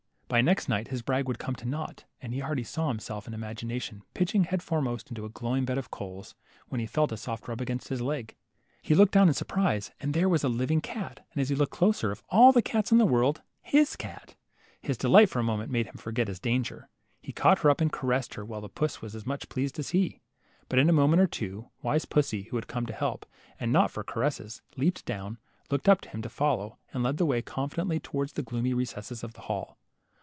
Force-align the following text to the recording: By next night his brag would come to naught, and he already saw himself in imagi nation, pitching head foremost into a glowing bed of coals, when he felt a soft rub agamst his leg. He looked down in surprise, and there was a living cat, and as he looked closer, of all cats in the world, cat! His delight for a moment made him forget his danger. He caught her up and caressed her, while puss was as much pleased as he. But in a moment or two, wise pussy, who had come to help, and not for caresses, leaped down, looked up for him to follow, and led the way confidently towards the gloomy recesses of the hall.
By 0.33 0.39
next 0.39 0.69
night 0.69 0.87
his 0.87 1.01
brag 1.01 1.27
would 1.27 1.39
come 1.39 1.55
to 1.55 1.67
naught, 1.67 2.05
and 2.21 2.33
he 2.33 2.41
already 2.41 2.63
saw 2.63 2.87
himself 2.87 3.27
in 3.27 3.33
imagi 3.33 3.65
nation, 3.65 4.01
pitching 4.13 4.45
head 4.45 4.63
foremost 4.63 5.09
into 5.11 5.25
a 5.25 5.29
glowing 5.29 5.65
bed 5.65 5.77
of 5.77 5.91
coals, 5.91 6.35
when 6.69 6.79
he 6.79 6.85
felt 6.87 7.11
a 7.11 7.17
soft 7.17 7.49
rub 7.49 7.59
agamst 7.59 7.89
his 7.89 7.99
leg. 7.99 8.37
He 8.81 8.95
looked 8.95 9.11
down 9.11 9.27
in 9.27 9.33
surprise, 9.33 9.91
and 9.99 10.13
there 10.13 10.29
was 10.29 10.45
a 10.45 10.47
living 10.47 10.79
cat, 10.79 11.27
and 11.33 11.41
as 11.41 11.49
he 11.49 11.55
looked 11.57 11.73
closer, 11.73 12.11
of 12.11 12.23
all 12.29 12.53
cats 12.53 12.93
in 12.93 12.97
the 12.97 13.05
world, 13.05 13.41
cat! 13.97 14.35
His 14.81 14.97
delight 14.97 15.27
for 15.29 15.39
a 15.39 15.43
moment 15.43 15.69
made 15.69 15.87
him 15.87 15.97
forget 15.97 16.29
his 16.29 16.39
danger. 16.39 16.87
He 17.21 17.33
caught 17.33 17.59
her 17.59 17.69
up 17.69 17.81
and 17.81 17.91
caressed 17.91 18.35
her, 18.35 18.45
while 18.45 18.65
puss 18.69 19.01
was 19.01 19.13
as 19.13 19.25
much 19.25 19.49
pleased 19.49 19.79
as 19.79 19.89
he. 19.89 20.21
But 20.69 20.79
in 20.79 20.87
a 20.87 20.93
moment 20.93 21.21
or 21.21 21.27
two, 21.27 21.67
wise 21.81 22.05
pussy, 22.05 22.43
who 22.43 22.55
had 22.55 22.67
come 22.67 22.85
to 22.85 22.93
help, 22.93 23.25
and 23.59 23.73
not 23.73 23.91
for 23.91 24.01
caresses, 24.01 24.61
leaped 24.77 25.03
down, 25.03 25.39
looked 25.69 25.89
up 25.89 26.05
for 26.05 26.09
him 26.11 26.21
to 26.21 26.29
follow, 26.29 26.77
and 26.93 27.03
led 27.03 27.17
the 27.17 27.25
way 27.25 27.41
confidently 27.41 27.99
towards 27.99 28.31
the 28.31 28.43
gloomy 28.43 28.73
recesses 28.73 29.25
of 29.25 29.33
the 29.33 29.41
hall. 29.41 29.77